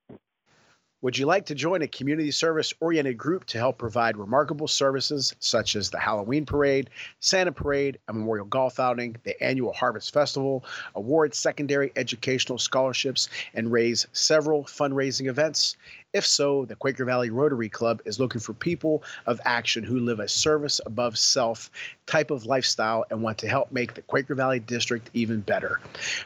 [1.03, 5.35] Would you like to join a community service oriented group to help provide remarkable services
[5.39, 10.63] such as the Halloween Parade, Santa Parade, a memorial golf outing, the annual Harvest Festival,
[10.93, 15.75] award secondary educational scholarships, and raise several fundraising events?
[16.13, 20.19] If so, the Quaker Valley Rotary Club is looking for people of action who live
[20.19, 21.71] a service above self
[22.05, 25.79] type of lifestyle and want to help make the Quaker Valley District even better.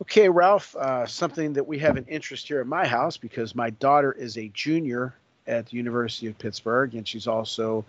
[0.00, 3.68] Okay, Ralph, uh, something that we have an interest here at my house because my
[3.68, 5.14] daughter is a junior
[5.46, 7.84] at the University of Pittsburgh and she's also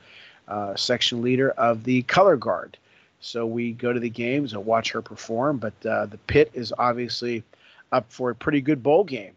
[0.49, 2.77] uh, section leader of the color guard.
[3.21, 5.57] So we go to the games and watch her perform.
[5.57, 7.43] But uh, the Pitt is obviously
[7.91, 9.33] up for a pretty good bowl game.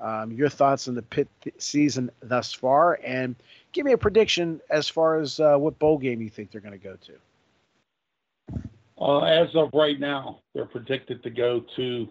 [0.00, 3.34] Um, your thoughts on the Pitt th- season thus far, and
[3.72, 6.78] give me a prediction as far as uh, what bowl game you think they're going
[6.78, 8.60] to go to.
[9.00, 12.08] Uh, as of right now, they're predicted to go to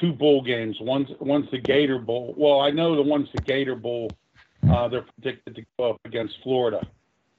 [0.00, 0.78] two bowl games.
[0.80, 2.34] One's one's the Gator Bowl.
[2.36, 4.10] Well, I know the one's the Gator Bowl.
[4.70, 6.86] Uh, they're predicted to go up against Florida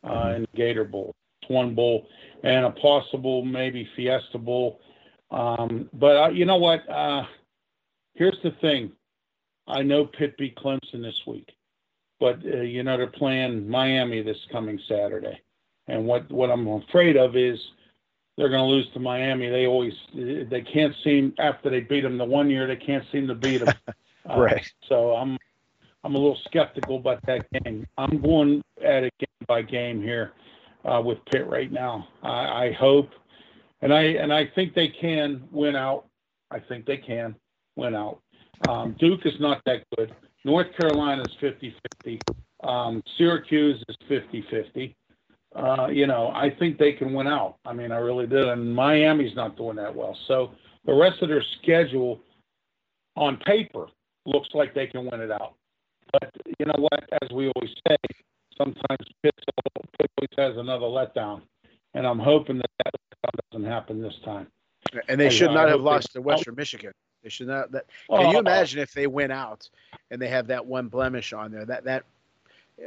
[0.03, 1.15] uh, in the Gator Bowl.
[1.41, 2.07] It's one bowl
[2.43, 4.79] and a possible maybe Fiesta Bowl.
[5.31, 6.87] Um, but uh, you know what?
[6.89, 7.23] Uh,
[8.13, 8.91] here's the thing.
[9.67, 11.49] I know Pitt beat Clemson this week,
[12.19, 15.39] but uh, you know they're playing Miami this coming Saturday,
[15.87, 17.59] and what what I'm afraid of is
[18.37, 19.49] they're going to lose to Miami.
[19.49, 23.27] They always they can't seem after they beat them the one year they can't seem
[23.27, 23.73] to beat them.
[24.37, 24.65] right.
[24.89, 25.37] So I'm
[26.03, 27.85] I'm a little skeptical about that game.
[27.97, 30.33] I'm going at it game by game here
[30.85, 32.07] uh, with Pitt right now.
[32.23, 33.09] I, I hope,
[33.81, 36.05] and I and I think they can win out.
[36.49, 37.35] I think they can
[37.75, 38.19] win out.
[38.67, 40.13] Um, Duke is not that good.
[40.43, 41.51] North Carolina is
[42.05, 42.19] 50-50.
[42.63, 44.93] Um, Syracuse is 50-50.
[45.55, 47.57] Uh, you know, I think they can win out.
[47.65, 48.45] I mean, I really did.
[48.45, 50.17] And Miami's not doing that well.
[50.27, 50.51] So
[50.85, 52.19] the rest of their schedule
[53.15, 53.87] on paper
[54.25, 55.55] looks like they can win it out.
[56.12, 57.04] But you know what?
[57.21, 57.95] As we always say,
[58.58, 59.34] sometimes Pitt
[59.76, 61.41] always has another letdown.
[61.93, 62.93] and I'm hoping that that
[63.52, 64.47] doesn't happen this time.
[65.10, 66.91] And they I- should I not have hope they- lost to Western Michigan.
[67.24, 67.71] They should not.
[67.71, 69.69] That, can you imagine if they went out
[70.10, 71.65] and they have that one blemish on there?
[71.65, 72.04] That that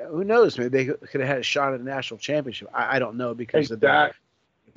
[0.08, 0.58] who knows?
[0.58, 2.68] Maybe they could have had a shot at the national championship.
[2.74, 4.18] I, I don't know because of their, Exact-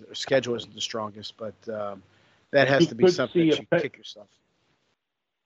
[0.06, 2.04] their schedule isn't the strongest, but um,
[2.52, 4.28] that has You to be something that you kick yourself.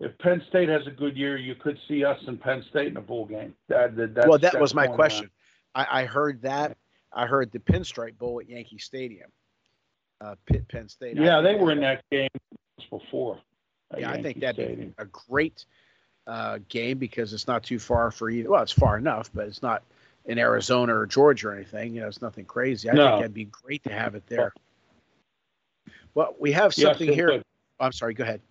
[0.01, 2.97] If Penn State has a good year, you could see us in Penn State in
[2.97, 3.53] a bowl game.
[3.67, 5.29] That, that, well, that was my question.
[5.75, 6.75] I, I heard that.
[7.13, 9.29] I heard the Pinstripe Bowl at Yankee Stadium.
[10.19, 11.19] Uh, Pitt, Penn State.
[11.19, 12.29] I Yeah, they were in that game
[12.89, 13.39] before.
[13.95, 15.65] Yeah, I think that'd be a great
[16.25, 18.49] uh, game because it's not too far for either.
[18.49, 19.83] Well, it's far enough, but it's not
[20.25, 21.93] in Arizona or Georgia or anything.
[21.93, 22.89] You know, it's nothing crazy.
[22.89, 23.07] I No.
[23.07, 24.53] think that'd be great to have it there.
[26.13, 27.31] Well, we have something it here.
[27.31, 27.43] would.
[27.79, 28.13] I'm sorry.
[28.13, 28.41] Go ahead.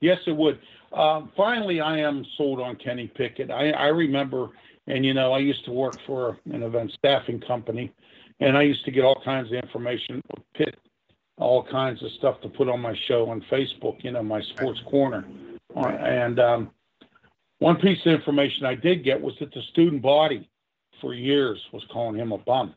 [0.00, 0.58] Yes, it would.
[0.92, 3.50] Um, finally, I am sold on Kenny Pickett.
[3.50, 4.50] I, I remember,
[4.86, 7.92] and you know, I used to work for an event staffing company,
[8.40, 10.78] and I used to get all kinds of information with Pitt,
[11.36, 14.02] all kinds of stuff to put on my show on Facebook.
[14.04, 15.24] You know, my Sports Corner,
[15.76, 16.70] Uh, and um,
[17.58, 20.48] one piece of information I did get was that the student body,
[21.00, 22.74] for years, was calling him a bum,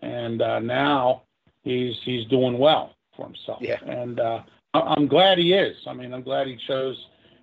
[0.00, 1.22] and uh, now
[1.62, 3.58] he's he's doing well for himself.
[3.60, 3.78] Yeah.
[3.84, 4.42] and uh,
[4.74, 5.76] I'm glad he is.
[5.86, 6.96] I mean, I'm glad he chose,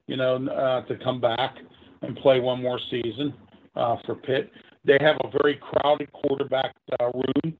[0.07, 1.57] you know, uh, to come back
[2.01, 3.33] and play one more season
[3.75, 4.51] uh, for Pitt.
[4.85, 7.53] They have a very crowded quarterback uh, room.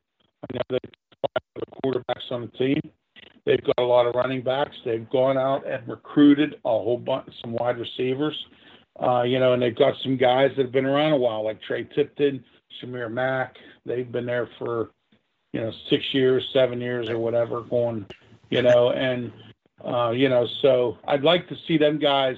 [0.50, 0.80] I know they
[1.22, 2.82] five other quarterbacks on the team.
[3.46, 4.76] They've got a lot of running backs.
[4.86, 8.36] They've gone out and recruited a whole bunch, some wide receivers.
[9.02, 11.62] Uh, you know, and they've got some guys that have been around a while, like
[11.62, 12.44] Tre Tipton,
[12.82, 13.56] Taysir Mack.
[13.86, 14.92] They've been there for,
[15.54, 18.06] you know, six years, seven years, or whatever, going,
[18.50, 19.32] you know, and
[19.86, 22.36] uh, you know, so I'd like to see them guys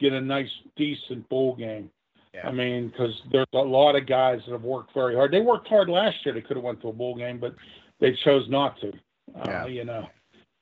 [0.00, 1.90] get a nice, decent bowl game.
[2.34, 2.48] Yeah.
[2.48, 5.32] I mean, because there's a lot of guys that have worked very hard.
[5.32, 6.34] They worked hard last year.
[6.34, 7.54] They could have went to a bowl game, but
[7.98, 8.88] they chose not to.
[8.88, 9.66] Uh, Yeah.
[9.66, 10.08] You know,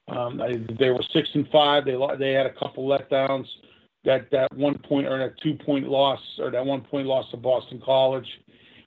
[0.09, 1.85] um, they, they were six and five.
[1.85, 3.47] They they had a couple letdowns.
[4.05, 7.37] That that one point or that two point loss or that one point loss to
[7.37, 8.29] Boston College,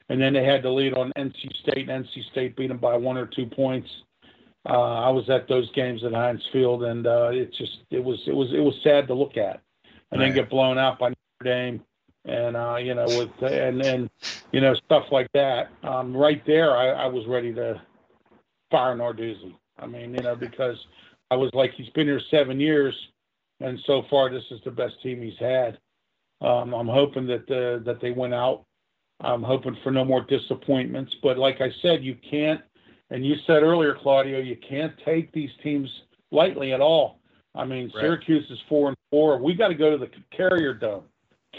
[0.10, 1.90] and then they had the lead on NC State.
[1.90, 3.90] and NC State beat them by one or two points.
[4.68, 8.20] Uh, I was at those games at Heinz Field, and uh, it just it was
[8.28, 9.62] it was it was sad to look at,
[10.12, 11.84] and then get blown out by Notre Dame,
[12.26, 14.10] and uh, you know with and then
[14.52, 15.70] you know stuff like that.
[15.84, 17.82] Um, right there, I, I was ready to
[18.70, 19.56] fire Narduzzi.
[19.80, 20.78] I mean, you know, because
[21.32, 22.96] I was like, he's been here seven years,
[23.60, 25.80] and so far this is the best team he's had.
[26.42, 28.66] Um, I'm hoping that uh, that they went out.
[29.22, 31.16] I'm hoping for no more disappointments.
[31.22, 32.62] But like I said, you can't,
[33.12, 35.90] and you said earlier, Claudio, you can't take these teams
[36.32, 37.20] lightly at all.
[37.54, 38.02] I mean, Right.
[38.02, 39.38] Syracuse is four and four.
[39.38, 41.04] We got to go to the Carrier Dome.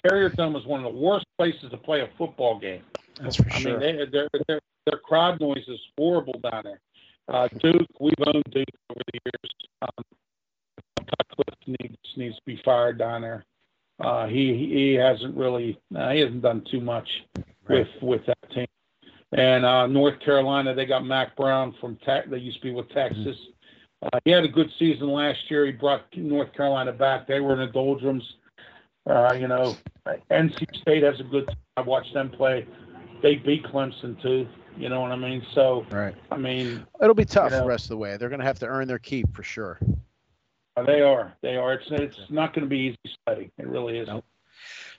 [0.07, 2.83] Carrier Dome is one of the worst places to play a football game.
[3.21, 3.77] That's for I sure.
[3.77, 6.81] I mean, they, their, their, their crowd noise is horrible down there.
[7.29, 9.53] Uh, Duke, we've owned Duke over the years.
[9.83, 10.05] Um,
[10.97, 13.45] Cutcliffe needs needs to be fired down there.
[14.01, 17.09] Uh, he he hasn't really uh, he hasn't done too much
[17.69, 18.42] with with that team.
[19.33, 22.29] And uh, North Carolina, they got Mack Brown from Tech.
[22.29, 23.37] They used to be with Texas.
[24.03, 25.65] Uh, he had a good season last year.
[25.65, 27.27] He brought North Carolina back.
[27.27, 28.25] They were in the doldrums.
[29.09, 29.75] Uh, you know,
[30.31, 31.47] NC State has a good.
[31.49, 31.57] Team.
[31.77, 32.67] I watched them play.
[33.23, 34.47] They beat Clemson too.
[34.77, 35.43] You know what I mean?
[35.55, 36.15] So right.
[36.31, 37.63] I mean, It'll be tough You know.
[37.63, 38.17] the rest of the way.
[38.17, 39.79] They're going to have to earn their keep for sure.
[40.77, 41.33] uh, they are.
[41.43, 41.75] They are.
[41.75, 43.51] It's it's not going to be easy sledding.
[43.59, 44.25] It really isn't.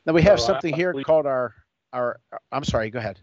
[0.06, 1.54] Now we have So, something here we- called our
[1.91, 2.19] our.
[2.52, 2.89] I'm sorry.
[2.89, 3.19] Go ahead.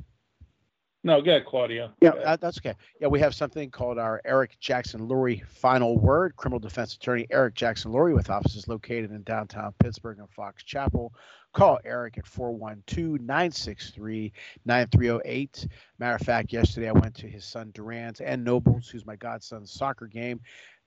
[1.02, 1.90] No, go ahead, Claudio.
[2.02, 2.26] Yeah, ahead.
[2.26, 2.74] that, that's okay.
[3.00, 6.36] Yeah, we have something called our Eric Jackson Lurie Final Word.
[6.36, 11.14] Criminal defense attorney Eric Jackson Lurie, with offices located in downtown Pittsburgh and Fox Chapel.
[11.54, 14.32] Call Eric at 412 963
[14.66, 15.66] 9308.
[15.98, 19.72] Matter of fact, yesterday I went to his son Durant's and Nobles, who's my godson's
[19.72, 20.40] soccer game.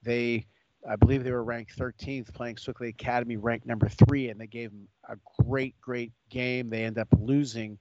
[0.04, 0.46] They,
[0.88, 4.70] I believe they were ranked 13th, playing Sewickley Academy, ranked number three, and they gave
[4.70, 6.70] them a great, great game.
[6.70, 7.76] They end up losing uh,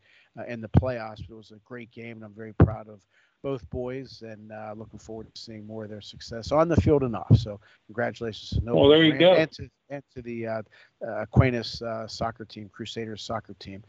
[0.47, 2.99] in the playoffs, but it was a great game, and I'm very proud of
[3.43, 7.03] both boys and uh, looking forward to seeing more of their success on the field
[7.03, 7.35] and off.
[7.37, 9.33] So, congratulations to Noah Well, there you Durant go.
[9.35, 10.61] and to, and to the uh,
[11.05, 13.83] uh, Aquinas uh, soccer team, Crusaders soccer team.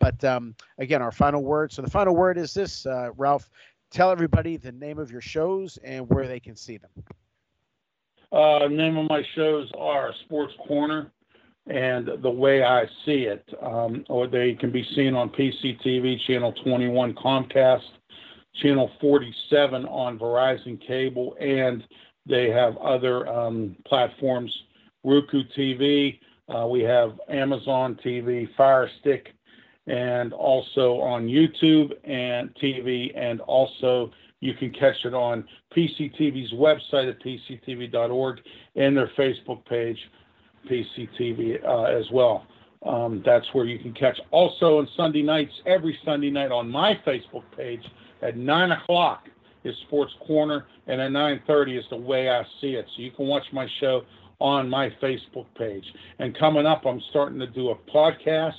[0.00, 1.70] But um, again, our final word.
[1.70, 3.50] So, the final word is this, uh, Ralph.
[3.90, 6.90] Tell everybody the name of your shows and where they can see them.
[8.32, 11.12] Uh, name of my shows are Sports Corner
[11.66, 16.52] and The Way I See It, um, or they can be seen on PCTV, Channel
[16.64, 17.82] 21 Comcast,
[18.62, 21.82] Channel 47 on Verizon Cable, and
[22.26, 24.52] they have other um, platforms,
[25.02, 29.28] Roku TV, uh, we have Amazon TV, Fire Stick,
[29.86, 34.10] and also on YouTube and TV, and also
[34.40, 35.44] you can catch it on
[35.74, 38.40] PCTV's website at pctv.org
[38.76, 39.98] and their Facebook page,
[40.66, 42.46] PCTV, uh, as well.
[42.84, 44.20] Um, that's where you can catch.
[44.30, 47.82] Also on Sunday nights, every Sunday night on my Facebook page
[48.22, 49.24] at nine o'clock
[49.64, 52.84] is Sports Corner, and at nine thirty is the way I see it.
[52.94, 54.02] So you can watch my show
[54.38, 55.84] on my Facebook page.
[56.18, 58.52] And coming up, I'm starting to do a podcast.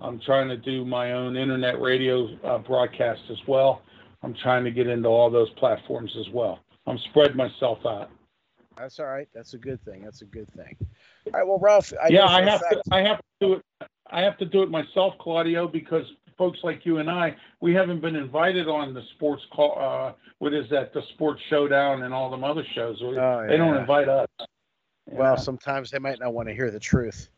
[0.00, 3.82] I'm trying to do my own internet radio uh, broadcast as well.
[4.22, 6.60] I'm trying to get into all those platforms as well.
[6.86, 8.10] I'm spreading myself out.
[8.76, 9.28] That's all right.
[9.34, 10.02] That's a good thing.
[10.02, 10.76] That's a good thing.
[11.26, 11.46] All right.
[11.46, 11.92] Well, Ralph.
[12.02, 12.94] I yeah, I have fact- to.
[12.94, 13.64] I have to do it.
[14.12, 16.04] I have to do it myself, Claudio, because
[16.36, 19.78] folks like you and I, we haven't been invited on the sports call.
[19.78, 20.92] Uh, what is that?
[20.92, 22.98] The Sports Showdown and all them other shows.
[23.02, 23.46] Oh, yeah.
[23.46, 24.26] They don't invite us.
[25.06, 27.28] Well, sometimes they might not want to hear the truth,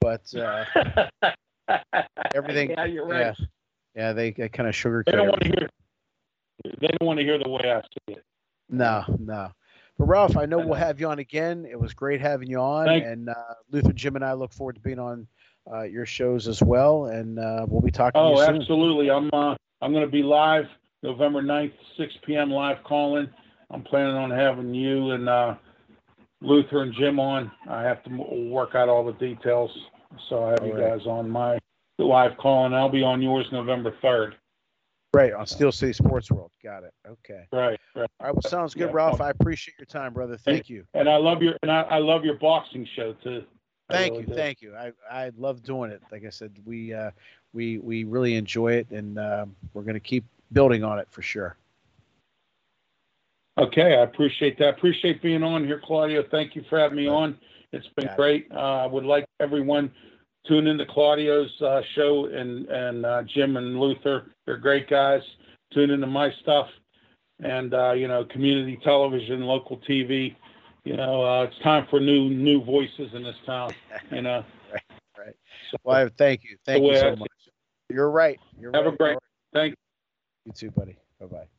[0.00, 0.64] but uh,
[2.34, 2.70] everything.
[2.70, 3.20] Yeah, you're right.
[3.20, 3.46] Yeah,
[3.94, 5.06] yeah they, they kind of sugarcoat.
[5.06, 5.68] They don't want to hear.
[6.64, 8.24] They don't want to hear the way I see it.
[8.68, 9.50] No, no.
[9.98, 11.66] But Ralph, I know we'll have you on again.
[11.70, 14.74] It was great having you on, Thank and uh, Luther, Jim, and I look forward
[14.74, 15.26] to being on
[15.72, 18.20] uh, your shows as well, and uh, we'll be talking.
[18.20, 19.10] Oh, absolutely!
[19.10, 20.66] I'm uh, I'm going to be live
[21.02, 22.50] November 9th, 6 p.m.
[22.50, 23.28] live calling.
[23.70, 25.54] I'm planning on having you and uh,
[26.40, 27.50] Luther and Jim on.
[27.68, 28.10] I have to
[28.50, 29.70] work out all the details,
[30.28, 30.98] so I have all you right.
[30.98, 31.58] guys on my
[31.98, 32.74] live calling.
[32.74, 34.32] I'll be on yours November 3rd.
[35.14, 36.52] Right on Steel City Sports World.
[36.62, 36.92] Got it.
[37.08, 37.46] Okay.
[37.52, 37.80] Right.
[37.94, 38.10] Right.
[38.20, 38.34] All right.
[38.34, 39.20] Well, sounds good, yeah, Ralph.
[39.20, 40.36] I appreciate your time, brother.
[40.36, 40.84] Thank you.
[40.94, 43.44] And I love your and I, I love your boxing show too.
[43.88, 44.34] Thank really you, do.
[44.34, 44.74] thank you.
[44.74, 46.02] I I love doing it.
[46.10, 47.12] Like I said, we uh,
[47.52, 51.22] we we really enjoy it, and uh, we're going to keep building on it for
[51.22, 51.56] sure.
[53.58, 54.76] Okay, I appreciate that.
[54.76, 56.22] Appreciate being on here, Claudio.
[56.30, 57.38] Thank you for having me on.
[57.72, 58.46] It's been Got great.
[58.50, 58.56] It.
[58.56, 59.90] Uh, I would like everyone
[60.48, 64.32] tune into Claudio's uh, show and and uh, Jim and Luther.
[64.44, 65.20] They're great guys.
[65.72, 66.68] Tune into my stuff
[67.40, 70.34] and uh, you know community television, local TV.
[70.84, 73.74] You know, uh, it's time for new new voices in this town.
[74.10, 74.44] You know.
[74.72, 74.82] right.
[75.18, 75.36] Right.
[75.70, 76.56] So, well, thank you.
[76.64, 77.28] Thank you so much.
[77.90, 78.38] You're right.
[78.58, 78.94] You're Have right.
[78.94, 79.18] a great.
[79.52, 79.76] Thank you.
[80.46, 80.96] You too, buddy.
[81.20, 81.55] Bye bye.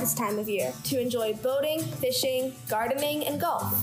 [0.01, 3.75] this time of year to enjoy boating, fishing, gardening, and golf.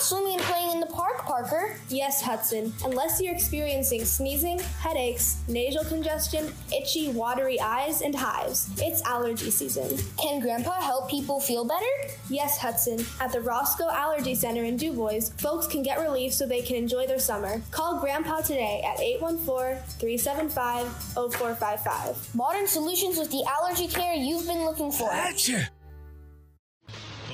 [0.00, 1.76] How swimming and playing in the park, Parker?
[1.90, 2.72] Yes, Hudson.
[2.86, 9.98] Unless you're experiencing sneezing, headaches, nasal congestion, itchy, watery eyes, and hives, it's allergy season.
[10.16, 11.84] Can Grandpa help people feel better?
[12.30, 13.04] Yes, Hudson.
[13.20, 17.06] At the Roscoe Allergy Center in DuBois, folks can get relief so they can enjoy
[17.06, 17.60] their summer.
[17.70, 22.34] Call Grandpa today at 814 375 0455.
[22.34, 25.10] Modern solutions with the allergy care you've been looking for.
[25.10, 25.68] Gotcha.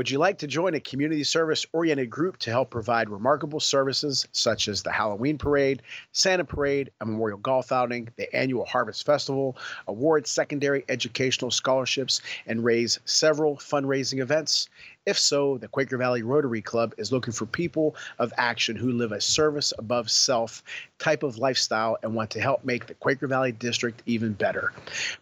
[0.00, 4.26] Would you like to join a community service oriented group to help provide remarkable services
[4.32, 5.82] such as the Halloween Parade,
[6.12, 12.64] Santa Parade, a memorial golf outing, the annual Harvest Festival, award secondary educational scholarships, and
[12.64, 14.70] raise several fundraising events?
[15.10, 19.10] If so, the Quaker Valley Rotary Club is looking for people of action who live
[19.10, 20.62] a service above self
[21.00, 24.72] type of lifestyle and want to help make the Quaker Valley District even better.